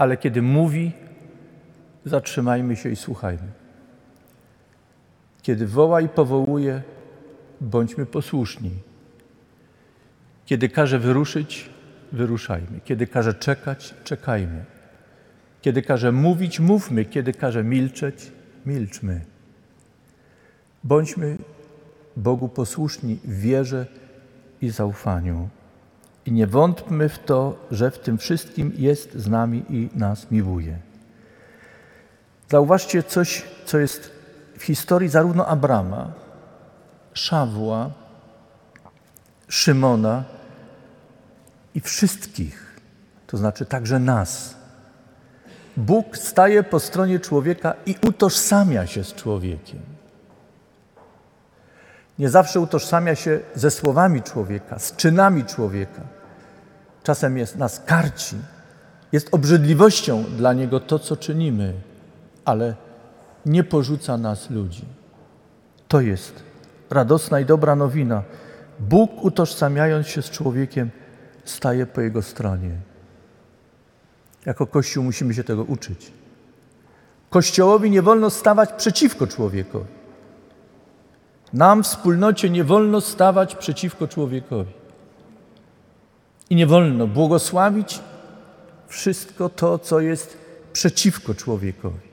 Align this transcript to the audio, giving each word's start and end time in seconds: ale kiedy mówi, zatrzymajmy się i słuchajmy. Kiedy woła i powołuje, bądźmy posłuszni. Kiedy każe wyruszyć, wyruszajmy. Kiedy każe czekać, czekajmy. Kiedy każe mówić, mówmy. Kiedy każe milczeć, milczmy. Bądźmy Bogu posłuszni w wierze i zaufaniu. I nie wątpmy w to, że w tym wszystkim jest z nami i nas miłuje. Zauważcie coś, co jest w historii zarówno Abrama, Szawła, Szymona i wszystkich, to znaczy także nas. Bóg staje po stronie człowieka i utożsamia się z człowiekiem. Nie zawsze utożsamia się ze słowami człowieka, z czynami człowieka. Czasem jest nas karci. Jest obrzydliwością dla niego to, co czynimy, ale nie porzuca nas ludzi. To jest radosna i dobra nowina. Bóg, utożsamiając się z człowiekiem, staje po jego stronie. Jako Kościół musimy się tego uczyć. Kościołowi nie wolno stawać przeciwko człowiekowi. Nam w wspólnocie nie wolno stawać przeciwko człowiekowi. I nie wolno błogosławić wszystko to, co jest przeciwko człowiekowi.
ale 0.00 0.16
kiedy 0.16 0.42
mówi, 0.42 0.92
zatrzymajmy 2.04 2.76
się 2.76 2.88
i 2.88 2.96
słuchajmy. 2.96 3.48
Kiedy 5.42 5.66
woła 5.66 6.00
i 6.00 6.08
powołuje, 6.08 6.82
bądźmy 7.60 8.06
posłuszni. 8.06 8.70
Kiedy 10.46 10.68
każe 10.68 10.98
wyruszyć, 10.98 11.70
wyruszajmy. 12.12 12.80
Kiedy 12.84 13.06
każe 13.06 13.34
czekać, 13.34 13.94
czekajmy. 14.04 14.64
Kiedy 15.62 15.82
każe 15.82 16.12
mówić, 16.12 16.60
mówmy. 16.60 17.04
Kiedy 17.04 17.32
każe 17.32 17.64
milczeć, 17.64 18.32
milczmy. 18.66 19.20
Bądźmy 20.84 21.38
Bogu 22.16 22.48
posłuszni 22.48 23.18
w 23.24 23.40
wierze 23.40 23.86
i 24.62 24.70
zaufaniu. 24.70 25.48
I 26.26 26.32
nie 26.32 26.46
wątpmy 26.46 27.08
w 27.08 27.18
to, 27.18 27.66
że 27.70 27.90
w 27.90 27.98
tym 27.98 28.18
wszystkim 28.18 28.72
jest 28.76 29.14
z 29.14 29.28
nami 29.28 29.64
i 29.68 29.88
nas 29.94 30.30
miłuje. 30.30 30.78
Zauważcie 32.48 33.02
coś, 33.02 33.44
co 33.64 33.78
jest 33.78 34.10
w 34.58 34.62
historii 34.62 35.08
zarówno 35.08 35.46
Abrama, 35.46 36.12
Szawła, 37.14 37.90
Szymona 39.48 40.24
i 41.74 41.80
wszystkich, 41.80 42.80
to 43.26 43.36
znaczy 43.36 43.66
także 43.66 43.98
nas. 43.98 44.54
Bóg 45.76 46.16
staje 46.16 46.62
po 46.62 46.80
stronie 46.80 47.20
człowieka 47.20 47.74
i 47.86 47.94
utożsamia 48.08 48.86
się 48.86 49.04
z 49.04 49.14
człowiekiem. 49.14 49.99
Nie 52.20 52.30
zawsze 52.30 52.60
utożsamia 52.60 53.14
się 53.14 53.40
ze 53.54 53.70
słowami 53.70 54.22
człowieka, 54.22 54.78
z 54.78 54.96
czynami 54.96 55.44
człowieka. 55.44 56.02
Czasem 57.02 57.38
jest 57.38 57.56
nas 57.56 57.80
karci. 57.86 58.36
Jest 59.12 59.28
obrzydliwością 59.34 60.24
dla 60.36 60.52
niego 60.52 60.80
to, 60.80 60.98
co 60.98 61.16
czynimy, 61.16 61.74
ale 62.44 62.74
nie 63.46 63.64
porzuca 63.64 64.16
nas 64.16 64.50
ludzi. 64.50 64.84
To 65.88 66.00
jest 66.00 66.42
radosna 66.90 67.40
i 67.40 67.44
dobra 67.44 67.76
nowina. 67.76 68.22
Bóg, 68.80 69.24
utożsamiając 69.24 70.06
się 70.06 70.22
z 70.22 70.30
człowiekiem, 70.30 70.90
staje 71.44 71.86
po 71.86 72.00
jego 72.00 72.22
stronie. 72.22 72.70
Jako 74.46 74.66
Kościół 74.66 75.04
musimy 75.04 75.34
się 75.34 75.44
tego 75.44 75.64
uczyć. 75.64 76.12
Kościołowi 77.30 77.90
nie 77.90 78.02
wolno 78.02 78.30
stawać 78.30 78.72
przeciwko 78.72 79.26
człowiekowi. 79.26 79.99
Nam 81.52 81.82
w 81.82 81.86
wspólnocie 81.86 82.50
nie 82.50 82.64
wolno 82.64 83.00
stawać 83.00 83.56
przeciwko 83.56 84.08
człowiekowi. 84.08 84.72
I 86.50 86.56
nie 86.56 86.66
wolno 86.66 87.06
błogosławić 87.06 88.00
wszystko 88.88 89.48
to, 89.48 89.78
co 89.78 90.00
jest 90.00 90.38
przeciwko 90.72 91.34
człowiekowi. 91.34 92.09